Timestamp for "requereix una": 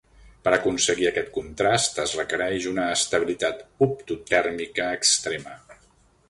2.21-2.87